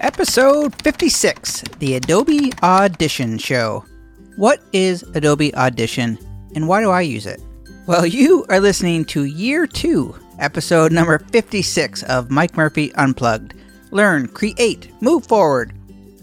[0.00, 3.84] Episode 56 The Adobe Audition Show.
[4.36, 6.16] What is Adobe Audition
[6.54, 7.40] and why do I use it?
[7.88, 13.54] Well, you are listening to year two, episode number 56 of Mike Murphy Unplugged.
[13.90, 15.72] Learn, create, move forward.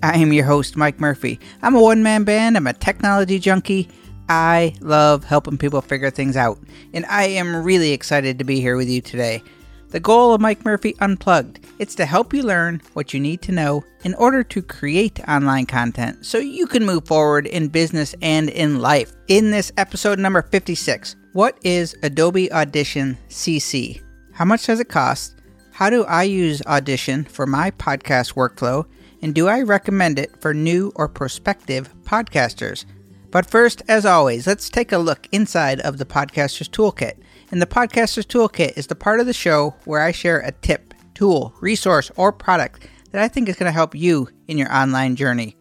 [0.02, 1.38] I am your host, Mike Murphy.
[1.62, 3.90] I'm a one man band, I'm a technology junkie.
[4.30, 6.58] I love helping people figure things out,
[6.94, 9.44] and I am really excited to be here with you today.
[9.90, 13.52] The goal of Mike Murphy Unplugged is to help you learn what you need to
[13.52, 18.50] know in order to create online content so you can move forward in business and
[18.50, 19.14] in life.
[19.28, 24.02] In this episode number 56, what is Adobe Audition CC?
[24.34, 25.36] How much does it cost?
[25.72, 28.86] How do I use Audition for my podcast workflow?
[29.22, 32.86] And do I recommend it for new or prospective podcasters?
[33.32, 37.18] But first, as always, let's take a look inside of the Podcaster's Toolkit.
[37.52, 40.94] And the Podcaster's Toolkit is the part of the show where I share a tip,
[41.14, 45.16] tool, resource, or product that I think is going to help you in your online
[45.16, 45.56] journey.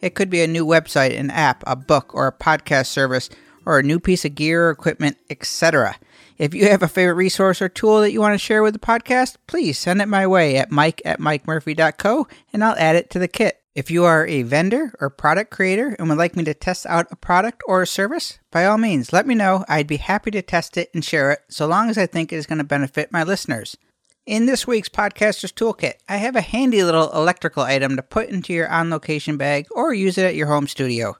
[0.00, 3.28] It could be a new website, an app, a book, or a podcast service,
[3.64, 5.96] or a new piece of gear or equipment, etc.
[6.38, 8.78] If you have a favorite resource or tool that you want to share with the
[8.78, 13.18] podcast, please send it my way at mike at mikemurphy.co and I'll add it to
[13.18, 13.60] the kit.
[13.76, 17.08] If you are a vendor or product creator and would like me to test out
[17.10, 19.66] a product or a service, by all means, let me know.
[19.68, 22.36] I'd be happy to test it and share it so long as I think it
[22.36, 23.76] is going to benefit my listeners.
[24.24, 28.54] In this week's Podcaster's Toolkit, I have a handy little electrical item to put into
[28.54, 31.14] your on location bag or use it at your home studio.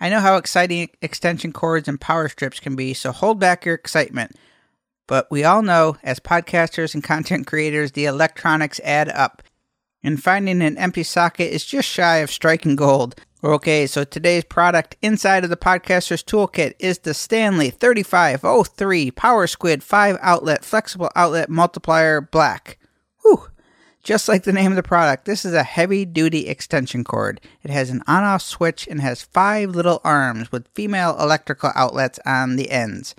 [0.00, 3.74] I know how exciting extension cords and power strips can be, so hold back your
[3.74, 4.34] excitement.
[5.06, 9.42] But we all know, as podcasters and content creators, the electronics add up
[10.02, 13.14] and finding an empty socket is just shy of striking gold.
[13.42, 19.82] Okay, so today's product inside of the podcaster's toolkit is the Stanley 3503 Power Squid
[19.84, 22.78] 5 outlet flexible outlet multiplier black.
[23.22, 23.48] Whew.
[24.02, 27.40] Just like the name of the product, this is a heavy duty extension cord.
[27.62, 32.18] It has an on off switch and has five little arms with female electrical outlets
[32.24, 33.14] on the ends.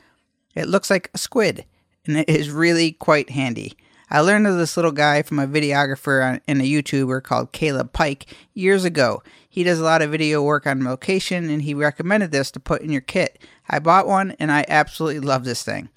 [0.56, 1.64] It looks like a squid,
[2.06, 3.78] and it is really quite handy.
[4.12, 8.26] I learned of this little guy from a videographer and a YouTuber called Caleb Pike
[8.54, 9.22] years ago.
[9.48, 12.82] He does a lot of video work on location and he recommended this to put
[12.82, 13.40] in your kit.
[13.70, 15.90] I bought one and I absolutely love this thing.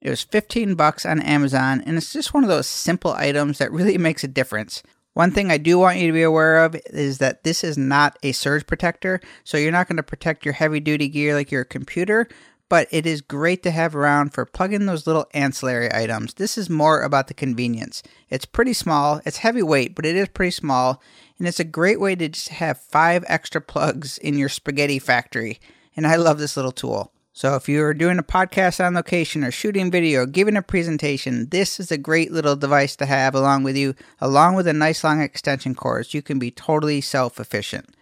[0.00, 3.72] It was 15 bucks on Amazon and it's just one of those simple items that
[3.72, 4.82] really makes a difference.
[5.14, 8.18] One thing I do want you to be aware of is that this is not
[8.22, 11.64] a surge protector, so you're not going to protect your heavy duty gear like your
[11.64, 12.28] computer,
[12.68, 16.34] but it is great to have around for plugging those little ancillary items.
[16.34, 18.02] This is more about the convenience.
[18.28, 21.00] It's pretty small, it's heavyweight, but it is pretty small,
[21.38, 25.60] and it's a great way to just have five extra plugs in your spaghetti factory.
[25.96, 27.12] And I love this little tool.
[27.32, 31.50] So if you're doing a podcast on location or shooting video, or giving a presentation,
[31.50, 35.04] this is a great little device to have along with you, along with a nice
[35.04, 36.14] long extension cord.
[36.14, 37.94] You can be totally self-efficient.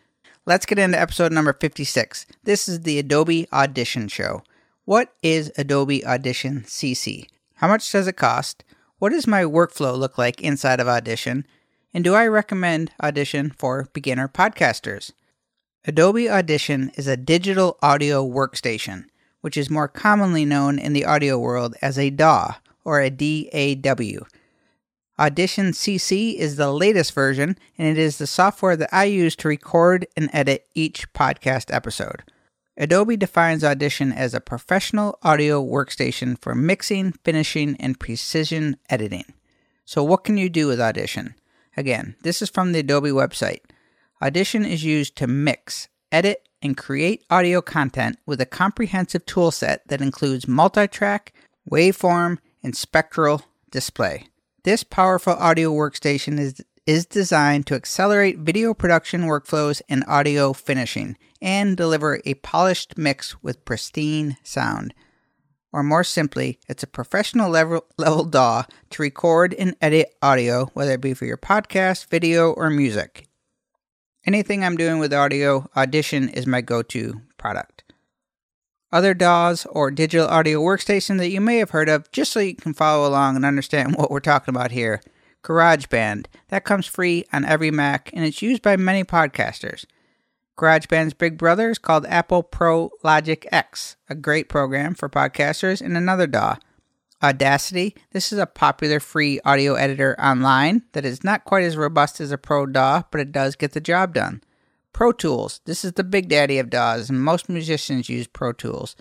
[0.46, 2.26] Let's get into episode number 56.
[2.44, 4.44] This is the Adobe Audition Show.
[4.86, 7.28] What is Adobe Audition CC?
[7.54, 8.64] How much does it cost?
[8.98, 11.46] What does my workflow look like inside of Audition?
[11.94, 15.12] And do I recommend Audition for beginner podcasters?
[15.86, 19.06] Adobe Audition is a digital audio workstation,
[19.40, 24.26] which is more commonly known in the audio world as a DAW or a DAW.
[25.18, 29.48] Audition CC is the latest version, and it is the software that I use to
[29.48, 32.22] record and edit each podcast episode.
[32.76, 39.26] Adobe defines Audition as a professional audio workstation for mixing, finishing, and precision editing.
[39.84, 41.36] So, what can you do with Audition?
[41.76, 43.60] Again, this is from the Adobe website.
[44.20, 50.00] Audition is used to mix, edit, and create audio content with a comprehensive toolset that
[50.00, 51.32] includes multi-track,
[51.70, 54.26] waveform, and spectral display.
[54.64, 61.16] This powerful audio workstation is is designed to accelerate video production workflows and audio finishing
[61.44, 64.94] and deliver a polished mix with pristine sound.
[65.70, 70.92] Or more simply, it's a professional level, level DAW to record and edit audio, whether
[70.92, 73.28] it be for your podcast, video, or music.
[74.26, 77.84] Anything I'm doing with audio, Audition is my go to product.
[78.90, 82.54] Other DAWs or digital audio workstation that you may have heard of, just so you
[82.54, 85.02] can follow along and understand what we're talking about here.
[85.42, 86.24] GarageBand.
[86.48, 89.84] That comes free on every Mac and it's used by many podcasters.
[90.56, 95.96] GarageBand's big brother is called Apple Pro Logic X, a great program for podcasters and
[95.96, 96.56] another DAW.
[97.22, 97.96] Audacity.
[98.12, 102.30] This is a popular free audio editor online that is not quite as robust as
[102.30, 104.42] a Pro DAW, but it does get the job done.
[104.92, 105.60] Pro Tools.
[105.64, 108.94] This is the big daddy of DAWs, and most musicians use Pro Tools.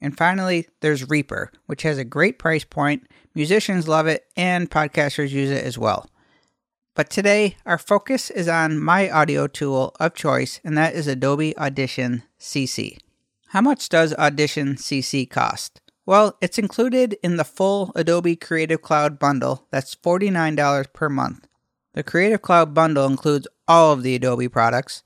[0.00, 3.08] And finally, there's Reaper, which has a great price point.
[3.34, 6.09] Musicians love it, and podcasters use it as well.
[6.94, 11.56] But today, our focus is on my audio tool of choice, and that is Adobe
[11.56, 12.98] Audition CC.
[13.48, 15.80] How much does Audition CC cost?
[16.04, 19.68] Well, it's included in the full Adobe Creative Cloud bundle.
[19.70, 21.46] That's $49 per month.
[21.94, 25.04] The Creative Cloud bundle includes all of the Adobe products,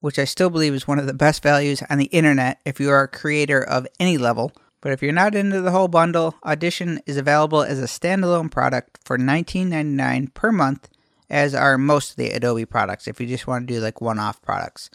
[0.00, 2.88] which I still believe is one of the best values on the internet if you
[2.88, 4.52] are a creator of any level.
[4.80, 8.98] But if you're not into the whole bundle, Audition is available as a standalone product
[9.04, 10.88] for $19.99 per month,
[11.30, 14.18] as are most of the Adobe products if you just want to do like one
[14.18, 14.90] off products.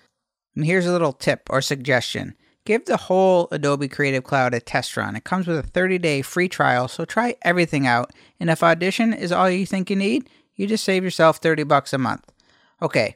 [0.55, 2.35] And here's a little tip or suggestion
[2.65, 5.15] give the whole Adobe Creative Cloud a test run.
[5.15, 8.11] It comes with a 30 day free trial, so try everything out.
[8.39, 11.93] And if Audition is all you think you need, you just save yourself 30 bucks
[11.93, 12.31] a month.
[12.81, 13.15] Okay,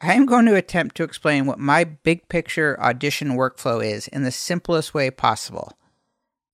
[0.00, 4.22] I am going to attempt to explain what my big picture audition workflow is in
[4.22, 5.72] the simplest way possible.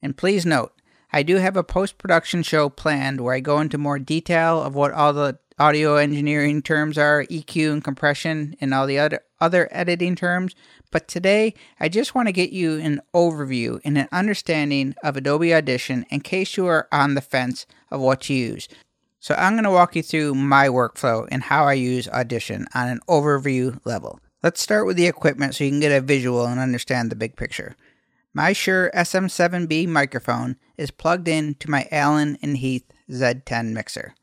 [0.03, 0.73] And please note,
[1.13, 4.75] I do have a post production show planned where I go into more detail of
[4.75, 9.69] what all the audio engineering terms are, EQ and compression, and all the other, other
[9.71, 10.55] editing terms.
[10.91, 15.55] But today, I just want to get you an overview and an understanding of Adobe
[15.55, 18.69] Audition in case you are on the fence of what to use.
[19.21, 22.89] So I'm going to walk you through my workflow and how I use Audition on
[22.89, 24.19] an overview level.
[24.43, 27.37] Let's start with the equipment so you can get a visual and understand the big
[27.37, 27.77] picture.
[28.33, 34.15] My Shure SM7B microphone is plugged in to my Allen and Heath Z10 mixer.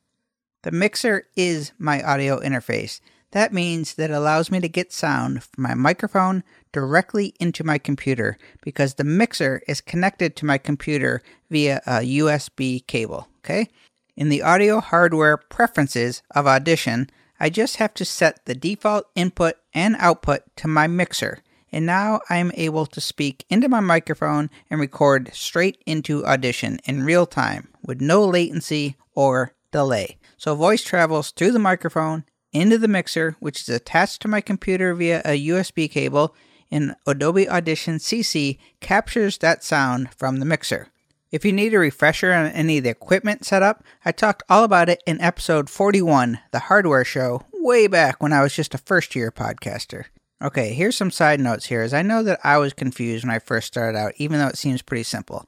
[0.63, 2.99] The mixer is my audio interface.
[3.31, 7.77] That means that it allows me to get sound from my microphone directly into my
[7.77, 13.27] computer because the mixer is connected to my computer via a USB cable.
[13.39, 13.69] Okay?
[14.15, 19.55] In the audio hardware preferences of Audition, I just have to set the default input
[19.73, 24.49] and output to my mixer, and now I am able to speak into my microphone
[24.71, 30.17] and record straight into Audition in real time with no latency or delay.
[30.37, 34.95] So voice travels through the microphone into the mixer, which is attached to my computer
[34.95, 36.33] via a USB cable,
[36.71, 40.87] and Adobe Audition CC captures that sound from the mixer.
[41.31, 44.89] If you need a refresher on any of the equipment setup, I talked all about
[44.89, 49.15] it in episode 41, the hardware show, way back when I was just a first
[49.15, 50.05] year podcaster.
[50.41, 53.39] Okay, here's some side notes here, as I know that I was confused when I
[53.39, 55.47] first started out, even though it seems pretty simple.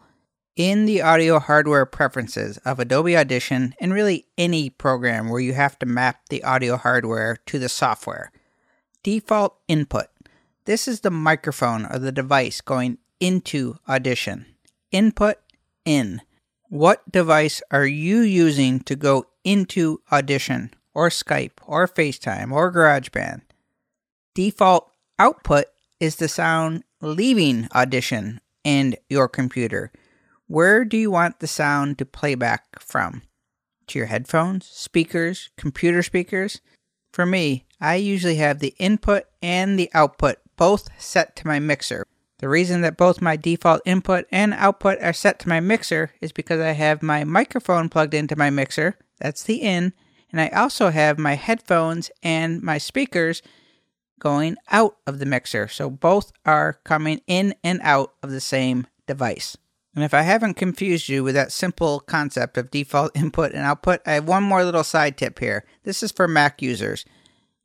[0.60, 5.80] In the audio hardware preferences of Adobe Audition, and really any program where you have
[5.80, 8.34] to map the audio hardware to the software,
[9.02, 10.08] default input.
[10.66, 14.48] This is the microphone or the device going into Audition.
[14.92, 15.38] Input
[15.86, 16.20] in.
[16.68, 23.44] What device are you using to go into Audition or Skype or FaceTime or GarageBand?
[24.36, 25.68] Default output
[26.02, 29.94] is the sound leaving Audition and your computer.
[30.50, 33.22] Where do you want the sound to play back from?
[33.86, 36.60] To your headphones, speakers, computer speakers?
[37.14, 42.04] For me, I usually have the input and the output both set to my mixer.
[42.40, 46.32] The reason that both my default input and output are set to my mixer is
[46.32, 49.94] because I have my microphone plugged into my mixer, that's the in,
[50.32, 53.44] and I also have my headphones and my speakers
[54.18, 55.68] going out of the mixer.
[55.68, 59.56] So both are coming in and out of the same device.
[60.00, 64.00] And if I haven't confused you with that simple concept of default input and output,
[64.06, 65.66] I have one more little side tip here.
[65.84, 67.04] This is for Mac users.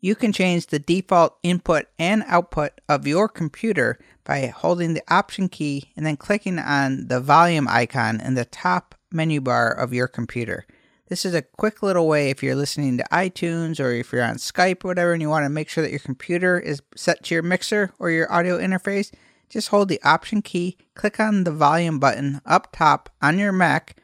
[0.00, 5.48] You can change the default input and output of your computer by holding the Option
[5.48, 10.08] key and then clicking on the volume icon in the top menu bar of your
[10.08, 10.66] computer.
[11.06, 14.38] This is a quick little way if you're listening to iTunes or if you're on
[14.38, 17.34] Skype or whatever and you want to make sure that your computer is set to
[17.36, 19.12] your mixer or your audio interface.
[19.54, 23.96] Just hold the Option key, click on the volume button up top on your Mac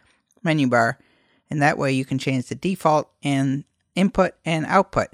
[0.44, 1.00] menu bar,
[1.50, 3.64] and that way you can change the default and
[3.96, 5.08] input and output.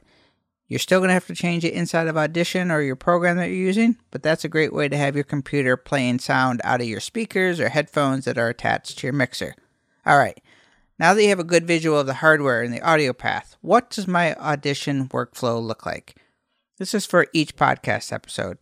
[0.68, 3.46] You're still going to have to change it inside of Audition or your program that
[3.46, 6.86] you're using, but that's a great way to have your computer playing sound out of
[6.86, 9.54] your speakers or headphones that are attached to your mixer.
[10.04, 10.38] All right,
[10.98, 13.88] now that you have a good visual of the hardware and the audio path, what
[13.88, 16.14] does my Audition workflow look like?
[16.76, 18.58] This is for each podcast episode.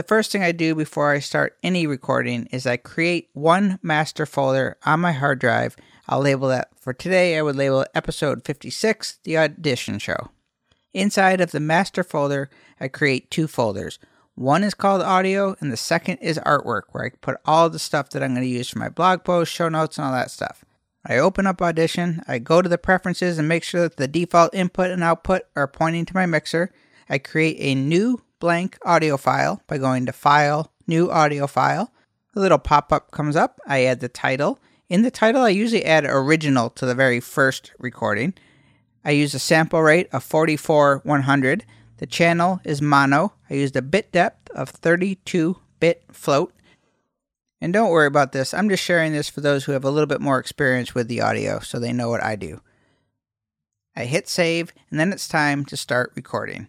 [0.00, 4.24] The first thing I do before I start any recording is I create one master
[4.24, 5.76] folder on my hard drive.
[6.08, 10.30] I'll label that for today, I would label it episode 56, the Audition Show.
[10.94, 12.48] Inside of the master folder,
[12.80, 13.98] I create two folders.
[14.36, 18.08] One is called audio, and the second is artwork, where I put all the stuff
[18.10, 20.64] that I'm going to use for my blog posts, show notes, and all that stuff.
[21.04, 24.54] I open up Audition, I go to the preferences and make sure that the default
[24.54, 26.72] input and output are pointing to my mixer.
[27.10, 31.92] I create a new blank audio file by going to File, New Audio File.
[32.34, 33.60] A little pop up comes up.
[33.66, 34.58] I add the title.
[34.88, 38.34] In the title, I usually add original to the very first recording.
[39.04, 41.64] I use a sample rate of 44 100.
[41.98, 43.34] The channel is mono.
[43.50, 46.52] I used a bit depth of 32 bit float.
[47.60, 50.06] And don't worry about this, I'm just sharing this for those who have a little
[50.06, 52.62] bit more experience with the audio so they know what I do.
[53.94, 56.68] I hit save, and then it's time to start recording.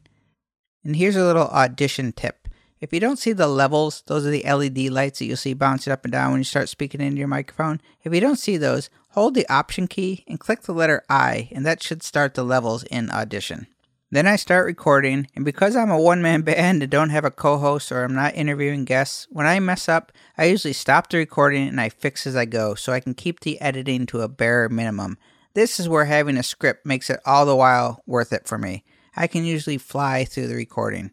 [0.84, 2.48] And here's a little audition tip.
[2.80, 5.94] If you don't see the levels, those are the LED lights that you'll see bouncing
[5.94, 7.80] up and down when you start speaking into your microphone.
[8.04, 11.64] If you don't see those, hold the Option key and click the letter I, and
[11.64, 13.68] that should start the levels in Audition.
[14.10, 17.30] Then I start recording, and because I'm a one man band and don't have a
[17.30, 21.18] co host or I'm not interviewing guests, when I mess up, I usually stop the
[21.18, 24.28] recording and I fix as I go so I can keep the editing to a
[24.28, 25.20] bare minimum.
[25.54, 28.84] This is where having a script makes it all the while worth it for me.
[29.16, 31.12] I can usually fly through the recording.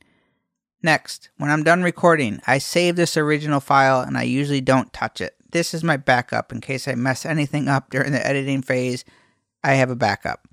[0.82, 5.20] Next, when I'm done recording, I save this original file and I usually don't touch
[5.20, 5.34] it.
[5.50, 9.04] This is my backup in case I mess anything up during the editing phase.
[9.64, 10.46] I have a backup.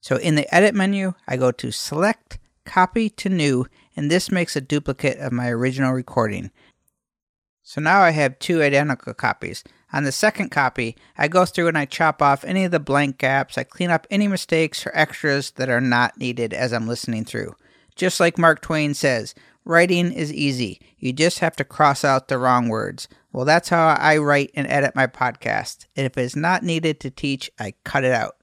[0.00, 4.56] So in the edit menu, I go to select, copy to new, and this makes
[4.56, 6.50] a duplicate of my original recording.
[7.62, 9.62] So now I have two identical copies.
[9.92, 13.18] On the second copy, I go through and I chop off any of the blank
[13.18, 17.24] gaps, I clean up any mistakes or extras that are not needed as I'm listening
[17.24, 17.54] through.
[17.96, 20.80] Just like Mark Twain says, Writing is easy.
[20.98, 23.08] You just have to cross out the wrong words.
[23.32, 25.86] Well, that's how I write and edit my podcast.
[25.94, 28.36] And if it's not needed to teach, I cut it out.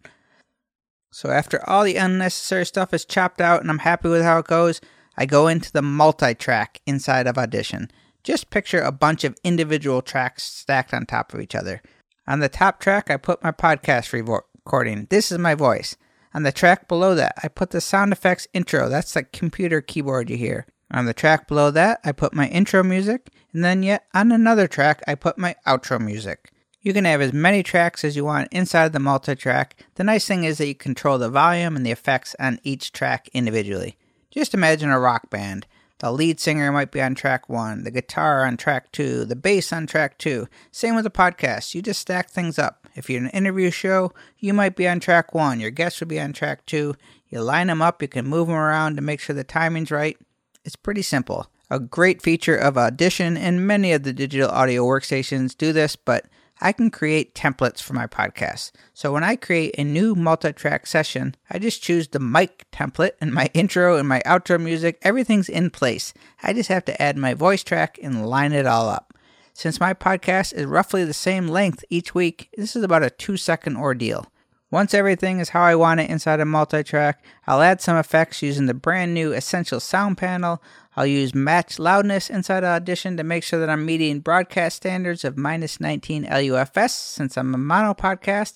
[1.12, 4.46] So after all the unnecessary stuff is chopped out and I'm happy with how it
[4.46, 4.80] goes,
[5.18, 7.90] I go into the multi track inside of Audition.
[8.28, 11.82] Just picture a bunch of individual tracks stacked on top of each other.
[12.28, 15.08] On the top track, I put my podcast recording.
[15.10, 15.96] This is my voice.
[16.34, 18.90] On the track below that, I put the sound effects intro.
[18.90, 20.68] That's the computer keyboard you hear.
[20.92, 24.68] On the track below that, I put my intro music, and then yet on another
[24.68, 26.52] track, I put my outro music.
[26.82, 29.86] You can have as many tracks as you want inside the multi track.
[29.96, 33.30] The nice thing is that you control the volume and the effects on each track
[33.32, 33.98] individually.
[34.32, 35.66] Just imagine a rock band.
[36.00, 39.74] The lead singer might be on track one, the guitar on track two, the bass
[39.74, 40.48] on track two.
[40.72, 41.74] Same with the podcast.
[41.74, 42.88] You just stack things up.
[42.96, 46.20] If you're an interview show, you might be on track one, your guest would be
[46.20, 46.96] on track two.
[47.30, 50.18] You line them up, you can move them around to make sure the timing's right.
[50.64, 51.48] It's pretty simple.
[51.70, 56.26] A great feature of Audition, and many of the digital audio workstations do this, but
[56.60, 58.72] I can create templates for my podcast.
[58.94, 63.12] So when I create a new multi track session, I just choose the mic template
[63.22, 66.14] and my intro and my outro music, everything's in place.
[66.42, 69.14] I just have to add my voice track and line it all up.
[69.54, 73.38] Since my podcast is roughly the same length each week, this is about a two
[73.38, 74.28] second ordeal.
[74.70, 78.66] Once everything is how I want it inside a multi-track, I'll add some effects using
[78.66, 80.62] the brand new Essential Sound Panel.
[80.98, 85.38] I'll use match loudness inside Audition to make sure that I'm meeting broadcast standards of
[85.38, 88.56] minus 19 LUFS since I'm a mono podcast.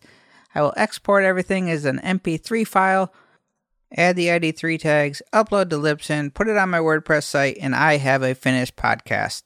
[0.53, 3.13] I will export everything as an MP3 file,
[3.95, 7.97] add the ID3 tags, upload to Libsyn, put it on my WordPress site, and I
[7.97, 9.43] have a finished podcast.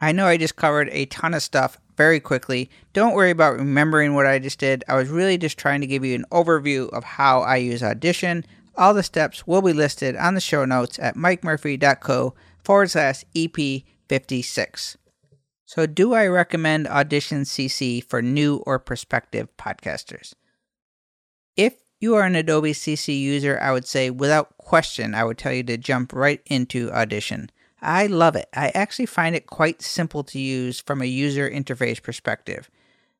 [0.00, 2.70] I know I just covered a ton of stuff very quickly.
[2.94, 4.84] Don't worry about remembering what I just did.
[4.88, 8.44] I was really just trying to give you an overview of how I use Audition.
[8.76, 14.96] All the steps will be listed on the show notes at mikemurphy.co forward slash EP56.
[15.66, 20.32] So, do I recommend Audition CC for new or prospective podcasters?
[21.56, 25.52] If you are an Adobe CC user, I would say without question, I would tell
[25.52, 27.50] you to jump right into Audition.
[27.80, 28.48] I love it.
[28.54, 32.70] I actually find it quite simple to use from a user interface perspective.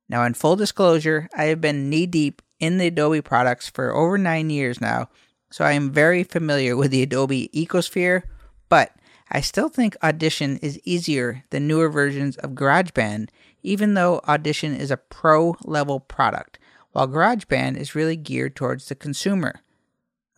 [0.09, 4.19] Now, in full disclosure, I have been knee deep in the Adobe products for over
[4.19, 5.09] nine years now,
[5.51, 8.23] so I am very familiar with the Adobe ecosphere,
[8.69, 8.93] but
[9.31, 13.29] I still think Audition is easier than newer versions of GarageBand,
[13.63, 16.59] even though Audition is a pro level product,
[16.93, 19.61] while GarageBand is really geared towards the consumer.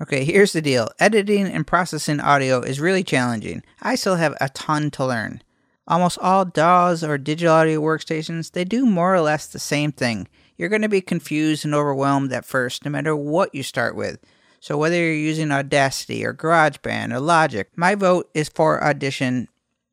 [0.02, 3.62] Okay, here's the deal editing and processing audio is really challenging.
[3.82, 5.42] I still have a ton to learn.
[5.86, 10.26] Almost all DAWs or digital audio workstations, they do more or less the same thing.
[10.56, 14.20] You're going to be confused and overwhelmed at first, no matter what you start with.
[14.58, 19.48] So, whether you're using Audacity or GarageBand or Logic, my vote is for Audition,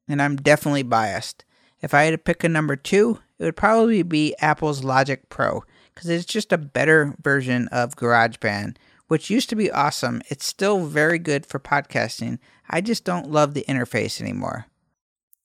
[0.08, 1.44] and I'm definitely biased.
[1.82, 5.64] If I had to pick a number two, it would probably be Apple's Logic Pro,
[5.94, 10.22] because it's just a better version of GarageBand which used to be awesome.
[10.30, 12.40] It's still very good for podcasting.
[12.70, 14.66] I just don't love the interface anymore.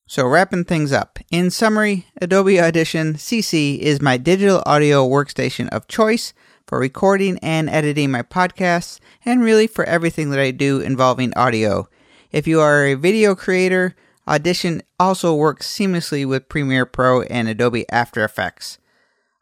[0.07, 1.19] So, wrapping things up.
[1.31, 6.35] In summary, Adobe Audition CC is my digital audio workstation of choice
[6.67, 11.89] for recording and editing my podcasts, and really for everything that I do involving audio.
[12.31, 13.95] If you are a video creator,
[14.27, 18.79] Audition also works seamlessly with Premiere Pro and Adobe After Effects.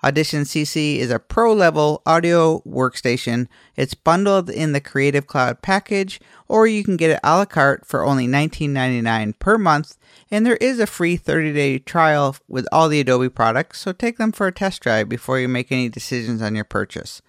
[0.02, 3.48] Audition CC is a pro level audio workstation.
[3.76, 7.84] It's bundled in the Creative Cloud package, or you can get it a la carte
[7.84, 9.98] for only $19.99 per month.
[10.30, 14.16] And there is a free 30 day trial with all the Adobe products, so take
[14.16, 17.20] them for a test drive before you make any decisions on your purchase.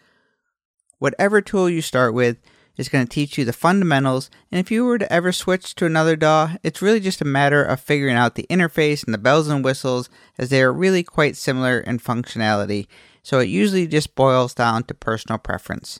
[0.97, 2.37] Whatever tool you start with,
[2.77, 5.85] is going to teach you the fundamentals, and if you were to ever switch to
[5.85, 9.47] another DAW, it's really just a matter of figuring out the interface and the bells
[9.47, 12.87] and whistles, as they are really quite similar in functionality,
[13.23, 15.99] so it usually just boils down to personal preference.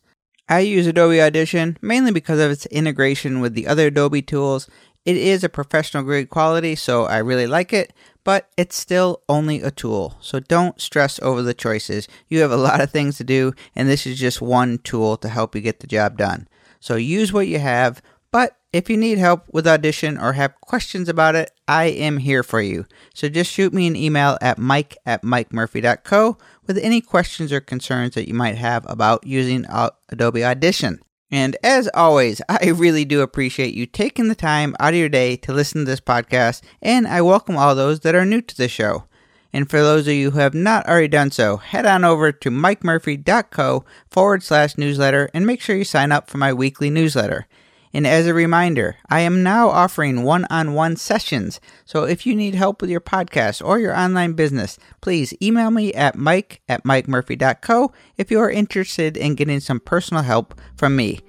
[0.50, 4.68] I use Adobe Audition mainly because of its integration with the other Adobe tools.
[5.06, 9.62] It is a professional grade quality, so I really like it, but it's still only
[9.62, 10.18] a tool.
[10.20, 12.08] So don't stress over the choices.
[12.28, 15.30] You have a lot of things to do, and this is just one tool to
[15.30, 16.48] help you get the job done.
[16.82, 18.02] So use what you have.
[18.32, 22.44] But if you need help with Audition or have questions about it, I am here
[22.44, 22.86] for you.
[23.14, 28.16] So just shoot me an email at mike at mikemurphy.co with any questions or concerns
[28.16, 29.66] that you might have about using
[30.10, 31.00] Adobe Audition.
[31.30, 35.38] And as always, I really do appreciate you taking the time out of your day
[35.38, 38.68] to listen to this podcast, and I welcome all those that are new to the
[38.68, 39.06] show.
[39.54, 42.50] And for those of you who have not already done so, head on over to
[42.50, 47.48] mikemurphy.co forward slash newsletter and make sure you sign up for my weekly newsletter.
[47.94, 51.60] And as a reminder, I am now offering one on one sessions.
[51.84, 55.94] So if you need help with your podcast or your online business, please email me
[55.94, 61.20] at mike at mikemurphy.co if you are interested in getting some personal help from me.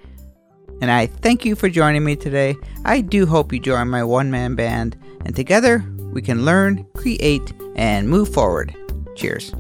[0.81, 2.57] And I thank you for joining me today.
[2.85, 7.53] I do hope you join my one man band, and together we can learn, create,
[7.75, 8.75] and move forward.
[9.17, 9.53] Cheers.